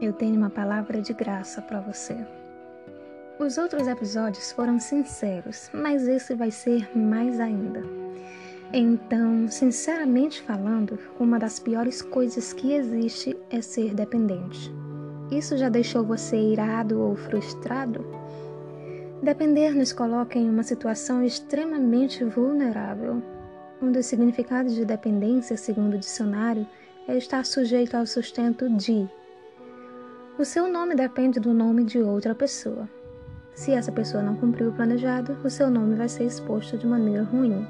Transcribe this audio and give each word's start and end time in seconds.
eu 0.00 0.12
tenho 0.12 0.36
uma 0.36 0.50
palavra 0.50 1.02
de 1.02 1.12
graça 1.12 1.60
para 1.60 1.80
você. 1.80 2.16
Os 3.38 3.58
outros 3.58 3.86
episódios 3.86 4.52
foram 4.52 4.78
sinceros, 4.78 5.70
mas 5.72 6.06
esse 6.06 6.34
vai 6.34 6.50
ser 6.50 6.96
mais 6.96 7.40
ainda. 7.40 7.82
Então, 8.72 9.48
sinceramente 9.48 10.42
falando, 10.42 10.98
uma 11.18 11.38
das 11.38 11.58
piores 11.58 12.02
coisas 12.02 12.52
que 12.52 12.72
existe 12.72 13.36
é 13.50 13.60
ser 13.60 13.94
dependente. 13.94 14.72
Isso 15.30 15.56
já 15.56 15.68
deixou 15.68 16.04
você 16.04 16.36
irado 16.36 17.00
ou 17.00 17.16
frustrado? 17.16 18.04
Depender 19.22 19.74
nos 19.74 19.92
coloca 19.92 20.38
em 20.38 20.48
uma 20.48 20.62
situação 20.62 21.22
extremamente 21.22 22.24
vulnerável. 22.24 23.22
Um 23.82 23.92
dos 23.92 24.06
significados 24.06 24.74
de 24.74 24.84
dependência, 24.84 25.56
segundo 25.56 25.94
o 25.94 25.98
dicionário, 25.98 26.66
é 27.08 27.16
estar 27.16 27.44
sujeito 27.44 27.96
ao 27.96 28.06
sustento 28.06 28.68
de. 28.70 29.08
O 30.40 30.44
seu 30.46 30.72
nome 30.72 30.94
depende 30.94 31.38
do 31.38 31.52
nome 31.52 31.84
de 31.84 31.98
outra 31.98 32.34
pessoa. 32.34 32.88
Se 33.54 33.72
essa 33.72 33.92
pessoa 33.92 34.22
não 34.22 34.36
cumpriu 34.36 34.70
o 34.70 34.72
planejado, 34.72 35.36
o 35.44 35.50
seu 35.50 35.68
nome 35.68 35.96
vai 35.96 36.08
ser 36.08 36.24
exposto 36.24 36.78
de 36.78 36.86
maneira 36.86 37.24
ruim. 37.24 37.68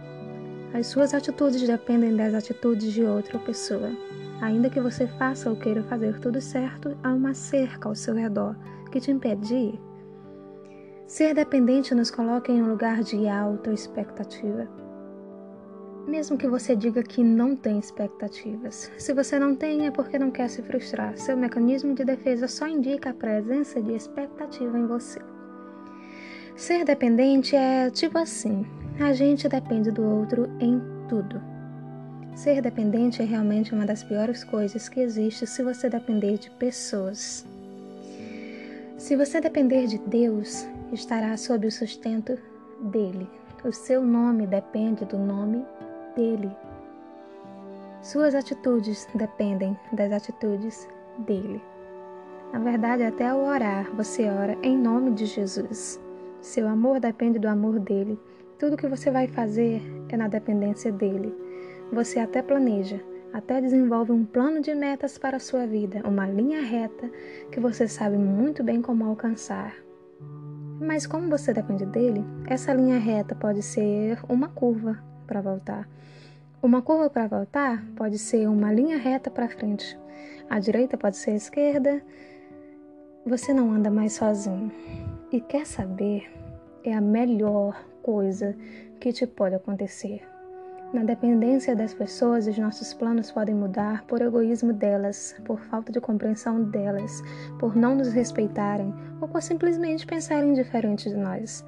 As 0.73 0.87
suas 0.87 1.13
atitudes 1.13 1.67
dependem 1.67 2.15
das 2.15 2.33
atitudes 2.33 2.93
de 2.93 3.03
outra 3.03 3.41
pessoa. 3.41 3.91
Ainda 4.41 4.71
que 4.71 4.79
você 4.79 5.09
faça 5.09 5.51
ou 5.51 5.57
queira 5.57 5.83
fazer 5.83 6.21
tudo 6.21 6.41
certo, 6.41 6.97
há 7.03 7.13
uma 7.13 7.35
cerca 7.35 7.89
ao 7.89 7.97
seu 7.97 8.15
redor 8.15 8.55
que 8.93 9.01
te 9.01 9.11
impede 9.11 9.49
de 9.49 9.55
ir. 9.55 9.81
Ser 11.09 11.35
dependente 11.35 11.93
nos 11.93 12.09
coloca 12.09 12.53
em 12.53 12.63
um 12.63 12.69
lugar 12.71 13.03
de 13.03 13.27
alta 13.27 13.73
expectativa. 13.73 14.69
Mesmo 16.11 16.37
que 16.37 16.49
você 16.49 16.75
diga 16.75 17.05
que 17.05 17.23
não 17.23 17.55
tem 17.55 17.79
expectativas, 17.79 18.91
se 18.99 19.13
você 19.13 19.39
não 19.39 19.55
tem 19.55 19.87
é 19.87 19.93
porque 19.93 20.19
não 20.19 20.29
quer 20.29 20.51
se 20.51 20.61
frustrar. 20.61 21.17
Seu 21.17 21.37
mecanismo 21.37 21.95
de 21.95 22.05
defesa 22.05 22.49
só 22.49 22.67
indica 22.67 23.11
a 23.11 23.15
presença 23.15 23.81
de 23.81 23.95
expectativa 23.95 24.77
em 24.77 24.89
você. 24.89 25.21
Ser 26.57 26.85
dependente 26.85 27.55
é 27.55 27.89
tipo 27.91 28.19
assim: 28.19 28.67
a 28.99 29.13
gente 29.13 29.49
depende 29.49 29.93
do 29.93 30.03
outro 30.03 30.51
em 30.59 30.83
tudo. 31.09 31.41
Ser 32.35 32.61
dependente 32.61 33.23
é 33.23 33.25
realmente 33.25 33.73
uma 33.73 33.87
das 33.87 34.03
piores 34.03 34.43
coisas 34.43 34.89
que 34.89 34.99
existe 34.99 35.47
se 35.47 35.63
você 35.63 35.89
depender 35.89 36.39
de 36.39 36.51
pessoas. 36.51 37.47
Se 38.99 39.15
você 39.15 39.41
depender 39.41 39.87
de 39.87 39.99
Deus, 39.99 40.67
estará 40.93 41.37
sob 41.37 41.69
o 41.69 41.71
sustento 41.71 42.37
dele. 42.91 43.29
O 43.65 43.73
seu 43.73 44.05
nome 44.05 44.45
depende 44.45 45.05
do 45.05 45.17
nome 45.17 45.65
dele. 46.15 46.51
Suas 48.03 48.35
atitudes 48.35 49.07
dependem 49.15 49.79
das 49.93 50.11
atitudes 50.11 50.89
dele. 51.19 51.63
Na 52.53 52.59
verdade, 52.59 53.03
até 53.03 53.29
ao 53.29 53.41
orar, 53.41 53.91
você 53.95 54.29
ora 54.29 54.57
em 54.63 54.77
nome 54.77 55.13
de 55.13 55.27
Jesus. 55.27 56.01
Seu 56.41 56.67
amor 56.67 56.99
depende 56.99 57.39
do 57.39 57.47
amor 57.47 57.79
dele. 57.79 58.19
Tudo 58.59 58.77
que 58.77 58.89
você 58.89 59.11
vai 59.11 59.29
fazer 59.29 59.83
é 60.09 60.17
na 60.17 60.29
dependência 60.29 60.91
dele. 60.91 61.35
Você 61.93 62.19
até 62.19 62.41
planeja, 62.43 63.01
até 63.33 63.61
desenvolve 63.61 64.13
um 64.13 64.25
plano 64.25 64.61
de 64.61 64.75
metas 64.75 65.19
para 65.19 65.37
a 65.37 65.41
sua 65.41 65.67
vida, 65.67 66.03
uma 66.09 66.27
linha 66.27 66.63
reta 66.63 67.11
que 67.53 67.61
você 67.61 67.87
sabe 67.87 68.17
muito 68.17 68.65
bem 68.65 68.81
como 68.81 69.05
alcançar. 69.05 69.75
Mas 70.81 71.07
como 71.07 71.29
você 71.29 71.53
depende 71.53 71.85
dele, 71.85 72.25
essa 72.47 72.73
linha 72.73 72.99
reta 72.99 73.35
pode 73.35 73.63
ser 73.63 74.19
uma 74.29 74.49
curva 74.49 74.99
para 75.31 75.41
voltar. 75.41 75.89
Uma 76.61 76.83
curva 76.83 77.09
para 77.09 77.29
voltar 77.29 77.85
pode 77.95 78.19
ser 78.19 78.49
uma 78.49 78.73
linha 78.73 78.99
reta 78.99 79.31
para 79.31 79.49
frente. 79.49 79.97
A 80.51 80.59
direita 80.59 80.99
pode 80.99 81.17
ser 81.17 81.31
a 81.31 81.37
esquerda. 81.37 82.03
Você 83.25 83.55
não 83.55 83.71
anda 83.71 83.89
mais 83.89 84.15
sozinho. 84.15 84.73
E 85.31 85.41
quer 85.41 85.65
saber? 85.65 86.29
É 86.83 86.93
a 86.93 87.01
melhor 87.01 87.81
coisa 88.03 88.57
que 88.99 89.13
te 89.13 89.25
pode 89.25 89.55
acontecer. 89.55 90.21
Na 90.93 91.05
dependência 91.05 91.77
das 91.77 91.95
pessoas, 91.95 92.49
os 92.49 92.59
nossos 92.59 92.93
planos 92.93 93.31
podem 93.31 93.55
mudar 93.55 94.05
por 94.07 94.21
egoísmo 94.21 94.73
delas, 94.73 95.37
por 95.45 95.61
falta 95.61 95.93
de 95.93 96.01
compreensão 96.01 96.65
delas, 96.65 97.23
por 97.61 97.77
não 97.77 97.95
nos 97.95 98.13
respeitarem 98.13 98.93
ou 99.21 99.29
por 99.29 99.41
simplesmente 99.41 100.05
pensarem 100.05 100.53
diferente 100.53 101.09
de 101.09 101.17
nós. 101.17 101.65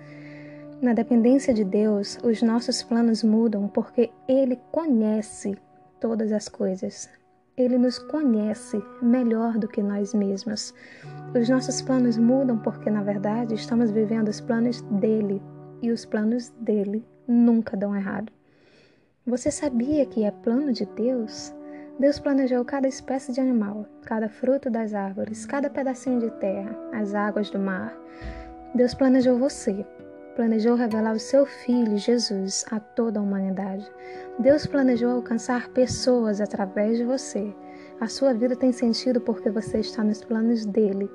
Na 0.82 0.92
dependência 0.92 1.54
de 1.54 1.62
Deus, 1.62 2.18
os 2.24 2.42
nossos 2.42 2.82
planos 2.82 3.22
mudam 3.22 3.68
porque 3.68 4.10
Ele 4.26 4.58
conhece 4.72 5.56
todas 6.00 6.32
as 6.32 6.48
coisas. 6.48 7.08
Ele 7.56 7.78
nos 7.78 8.00
conhece 8.00 8.82
melhor 9.00 9.58
do 9.58 9.68
que 9.68 9.80
nós 9.80 10.12
mesmos. 10.12 10.74
Os 11.38 11.48
nossos 11.48 11.80
planos 11.80 12.18
mudam 12.18 12.58
porque, 12.58 12.90
na 12.90 13.00
verdade, 13.00 13.54
estamos 13.54 13.92
vivendo 13.92 14.26
os 14.26 14.40
planos 14.40 14.80
dele 14.80 15.40
e 15.80 15.92
os 15.92 16.04
planos 16.04 16.48
dele 16.58 17.06
nunca 17.28 17.76
dão 17.76 17.94
errado. 17.94 18.32
Você 19.24 19.52
sabia 19.52 20.04
que 20.04 20.24
é 20.24 20.32
plano 20.32 20.72
de 20.72 20.84
Deus? 20.84 21.54
Deus 21.96 22.18
planejou 22.18 22.64
cada 22.64 22.88
espécie 22.88 23.32
de 23.32 23.40
animal, 23.40 23.86
cada 24.04 24.28
fruto 24.28 24.68
das 24.68 24.94
árvores, 24.94 25.46
cada 25.46 25.70
pedacinho 25.70 26.18
de 26.18 26.30
terra, 26.40 26.76
as 26.92 27.14
águas 27.14 27.50
do 27.50 27.58
mar. 27.60 27.96
Deus 28.74 28.94
planejou 28.94 29.38
você 29.38 29.86
planejou 30.34 30.74
revelar 30.74 31.14
o 31.14 31.18
seu 31.18 31.44
Filho, 31.44 31.96
Jesus, 31.96 32.64
a 32.70 32.80
toda 32.80 33.20
a 33.20 33.22
humanidade. 33.22 33.90
Deus 34.38 34.66
planejou 34.66 35.10
alcançar 35.10 35.68
pessoas 35.68 36.40
através 36.40 36.98
de 36.98 37.04
você. 37.04 37.54
A 38.00 38.08
sua 38.08 38.34
vida 38.34 38.56
tem 38.56 38.72
sentido 38.72 39.20
porque 39.20 39.50
você 39.50 39.78
está 39.78 40.02
nos 40.02 40.24
planos 40.24 40.64
dele. 40.64 41.10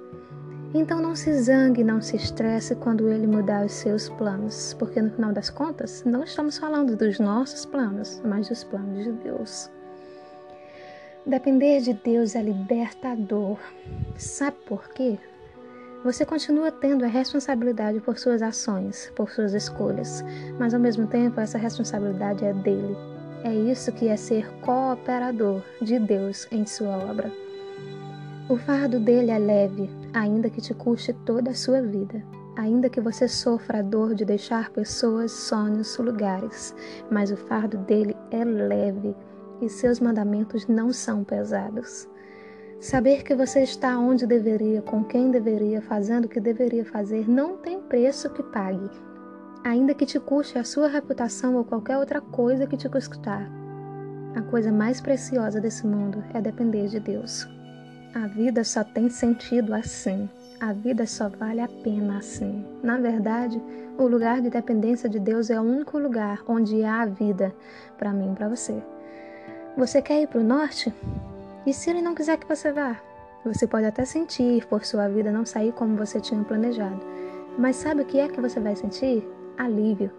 Então 0.74 1.02
não 1.02 1.16
se 1.16 1.34
zangue, 1.34 1.84
não 1.84 2.02
se 2.02 2.16
estresse 2.16 2.76
quando 2.76 3.10
ele 3.10 3.26
mudar 3.26 3.66
os 3.66 3.72
seus 3.72 4.10
planos, 4.10 4.74
porque 4.78 5.02
no 5.02 5.12
final 5.12 5.32
das 5.32 5.50
contas 5.50 6.04
não 6.06 6.24
estamos 6.24 6.58
falando 6.58 6.96
dos 6.96 7.20
nossos 7.20 7.66
planos, 7.66 8.22
mas 8.24 8.50
dos 8.50 8.64
planos 8.64 9.04
de 9.04 9.12
Deus. 9.14 9.72
Depender 11.26 11.82
de 11.82 11.94
Deus 11.94 12.36
é 12.36 12.42
libertador. 12.42 13.58
Sabe 14.16 14.58
por 14.66 14.88
quê? 14.90 15.18
Você 16.04 16.26
continua 16.26 16.72
tendo 16.72 17.04
a 17.04 17.08
responsabilidade 17.08 18.00
por 18.00 18.20
suas 18.20 18.42
ações, 18.42 19.12
por 19.16 19.32
suas 19.32 19.54
escolhas, 19.54 20.24
mas 20.60 20.74
ao 20.74 20.80
mesmo 20.80 21.08
tempo 21.08 21.40
essa 21.40 21.58
responsabilidade 21.58 22.46
é 22.46 22.54
dele. 22.54 22.96
É 23.44 23.54
isso 23.54 23.92
que 23.92 24.08
é 24.08 24.16
ser 24.16 24.48
cooperador 24.62 25.62
de 25.82 25.98
Deus 25.98 26.48
em 26.52 26.66
sua 26.66 26.98
obra. 26.98 27.32
O 28.48 28.58
fardo 28.58 29.00
dele 29.00 29.32
é 29.32 29.40
leve, 29.40 29.90
ainda 30.14 30.50
que 30.50 30.62
te 30.62 30.74
custe 30.74 31.14
toda 31.14 31.52
a 31.52 31.56
sua 31.56 31.82
vida, 31.82 32.24
ainda 32.56 32.90
que 32.90 33.02
você 33.02 33.28
sofra 33.28 33.80
a 33.80 33.82
dor 33.82 34.16
de 34.16 34.24
deixar 34.24 34.70
pessoas, 34.70 35.32
sonhos, 35.32 35.98
lugares, 35.98 36.76
mas 37.12 37.32
o 37.32 37.38
fardo 37.38 37.78
dele 37.80 38.16
é 38.32 38.46
leve 38.46 39.16
e 39.62 39.68
seus 39.68 40.00
mandamentos 40.00 40.68
não 40.68 40.94
são 40.94 41.24
pesados. 41.24 42.08
Saber 42.80 43.24
que 43.24 43.34
você 43.34 43.64
está 43.64 43.98
onde 43.98 44.28
deveria, 44.28 44.84
com 44.84 45.04
quem 45.04 45.32
deveria, 45.32 45.82
fazendo 45.82 46.26
o 46.26 46.30
que 46.30 46.40
deveria 46.40 46.86
fazer, 46.86 47.28
não 47.28 47.58
tem 47.58 47.82
preço 47.82 48.30
que 48.30 48.44
pague, 48.44 48.90
ainda 49.64 49.96
que 49.96 50.06
te 50.06 50.20
custe 50.20 50.60
a 50.60 50.64
sua 50.64 50.88
reputação 50.88 51.56
ou 51.56 51.66
qualquer 51.66 51.98
outra 51.98 52.22
coisa 52.22 52.68
que 52.68 52.78
te 52.78 52.88
custar. 52.88 53.50
A 54.36 54.44
coisa 54.44 54.72
mais 54.72 55.02
preciosa 55.02 55.60
desse 55.60 55.88
mundo 55.88 56.24
é 56.36 56.40
depender 56.40 56.88
de 56.88 57.00
Deus. 57.00 57.50
A 58.14 58.28
vida 58.28 58.64
só 58.64 58.84
tem 58.84 59.10
sentido 59.10 59.74
assim. 59.74 60.30
A 60.60 60.72
vida 60.72 61.08
só 61.08 61.30
vale 61.30 61.62
a 61.62 61.68
pena 61.68 62.20
assim. 62.20 62.64
Na 62.84 62.98
verdade, 63.00 63.60
o 63.98 64.08
lugar 64.08 64.40
de 64.40 64.52
dependência 64.52 65.10
de 65.10 65.20
Deus 65.20 65.50
é 65.50 65.60
o 65.60 65.64
único 65.64 65.98
lugar 65.98 66.44
onde 66.48 66.84
há 66.84 67.06
vida 67.06 67.54
para 67.98 68.14
mim 68.14 68.34
e 68.34 68.36
para 68.36 68.50
você. 68.50 68.84
Você 69.76 70.00
quer 70.00 70.22
ir 70.22 70.28
para 70.28 70.42
o 70.42 70.44
norte? 70.44 70.94
E 71.68 71.74
se 71.74 71.90
ele 71.90 72.02
não 72.02 72.16
quiser 72.16 72.38
que 72.38 72.48
você 72.48 72.72
vá? 72.72 72.98
Você 73.44 73.68
pode 73.68 73.86
até 73.86 74.06
sentir 74.06 74.66
por 74.68 74.86
sua 74.86 75.10
vida 75.10 75.34
não 75.34 75.46
sair 75.46 75.74
como 75.74 75.98
você 75.98 76.18
tinha 76.18 76.42
planejado. 76.42 77.06
Mas 77.60 77.76
sabe 77.76 78.04
o 78.04 78.06
que 78.06 78.20
é 78.20 78.30
que 78.30 78.40
você 78.40 78.58
vai 78.58 78.74
sentir? 78.74 79.28
Alívio. 79.58 80.10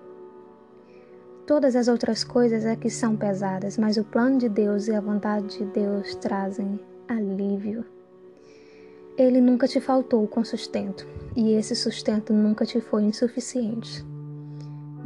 Todas 1.47 1.75
as 1.75 1.89
outras 1.89 2.23
coisas 2.23 2.67
é 2.67 2.77
que 2.77 2.91
são 2.91 3.17
pesadas, 3.17 3.79
mas 3.79 3.97
o 3.97 4.05
plano 4.05 4.37
de 4.37 4.47
Deus 4.47 4.89
e 4.89 4.95
a 4.95 5.01
vontade 5.01 5.57
de 5.57 5.65
Deus 5.65 6.15
trazem 6.17 6.79
alívio. 7.09 7.83
Ele 9.17 9.41
nunca 9.41 9.67
te 9.67 9.81
faltou 9.81 10.29
com 10.29 10.45
sustento, 10.45 11.09
e 11.35 11.55
esse 11.55 11.75
sustento 11.75 12.31
nunca 12.35 12.67
te 12.67 12.79
foi 12.79 13.05
insuficiente. 13.05 14.05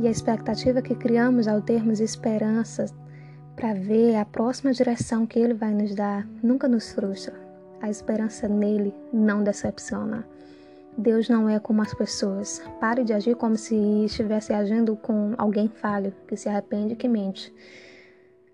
E 0.00 0.08
a 0.08 0.10
expectativa 0.10 0.82
que 0.82 0.96
criamos 0.96 1.46
ao 1.46 1.62
termos 1.62 2.00
esperança 2.00 2.86
para 3.56 3.75
ver 3.75 4.16
a 4.16 4.25
próxima 4.25 4.72
direção 4.72 5.26
que 5.26 5.38
Ele 5.38 5.54
vai 5.54 5.72
nos 5.72 5.94
dar, 5.94 6.26
nunca 6.43 6.69
nos 6.69 6.93
frustra. 6.93 7.34
A 7.81 7.90
esperança 7.90 8.49
nele 8.49 8.94
não 9.12 9.43
decepciona. 9.43 10.26
Deus 10.96 11.28
não 11.28 11.49
é 11.49 11.58
como 11.58 11.82
as 11.82 11.94
pessoas. 11.94 12.62
Pare 12.81 13.02
de 13.02 13.12
agir 13.12 13.34
como 13.34 13.56
se 13.56 13.75
estivesse 14.04 14.52
agindo 14.52 14.94
com 14.96 15.34
alguém 15.38 15.69
falho, 15.69 16.12
que 16.28 16.37
se 16.37 16.49
arrepende 16.49 16.93
e 16.93 16.96
que 16.96 17.08
mente. 17.08 17.52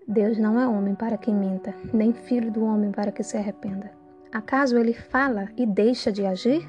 Deus 0.07 0.37
não 0.37 0.59
é 0.59 0.67
homem 0.67 0.95
para 0.95 1.17
que 1.17 1.31
minta, 1.31 1.75
nem 1.93 2.13
filho 2.13 2.51
do 2.51 2.63
homem 2.63 2.91
para 2.91 3.11
que 3.11 3.23
se 3.23 3.37
arrependa. 3.37 3.91
Acaso 4.31 4.77
ele 4.77 4.93
fala 4.93 5.49
e 5.55 5.65
deixa 5.65 6.11
de 6.11 6.25
agir? 6.25 6.67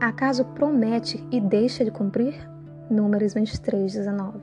Acaso 0.00 0.44
promete 0.44 1.24
e 1.32 1.40
deixa 1.40 1.84
de 1.84 1.90
cumprir? 1.90 2.34
Números 2.88 3.34
23, 3.34 3.92
19. 3.92 4.38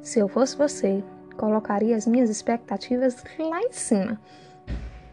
Se 0.00 0.20
eu 0.20 0.28
fosse 0.28 0.56
você, 0.56 1.02
colocaria 1.34 1.96
as 1.96 2.06
minhas 2.06 2.30
expectativas 2.30 3.22
lá 3.38 3.60
em 3.60 3.72
cima. 3.72 4.20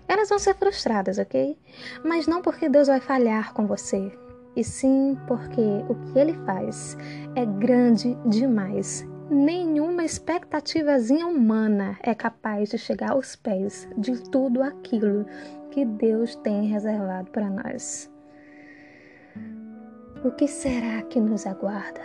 Elas 0.07 0.29
vão 0.29 0.39
ser 0.39 0.55
frustradas, 0.55 1.17
ok? 1.17 1.57
Mas 2.03 2.27
não 2.27 2.41
porque 2.41 2.67
Deus 2.67 2.87
vai 2.87 2.99
falhar 2.99 3.53
com 3.53 3.65
você, 3.65 4.11
e 4.55 4.63
sim 4.63 5.17
porque 5.27 5.61
o 5.87 5.95
que 5.95 6.19
ele 6.19 6.33
faz 6.45 6.97
é 7.35 7.45
grande 7.45 8.17
demais. 8.25 9.07
Nenhuma 9.29 10.03
expectativazinha 10.03 11.25
humana 11.25 11.97
é 12.03 12.13
capaz 12.13 12.69
de 12.69 12.77
chegar 12.77 13.11
aos 13.11 13.35
pés 13.37 13.87
de 13.97 14.21
tudo 14.29 14.61
aquilo 14.61 15.25
que 15.71 15.85
Deus 15.85 16.35
tem 16.35 16.65
reservado 16.67 17.31
para 17.31 17.49
nós. 17.49 18.11
O 20.23 20.31
que 20.31 20.47
será 20.47 21.01
que 21.03 21.19
nos 21.19 21.47
aguarda? 21.47 22.01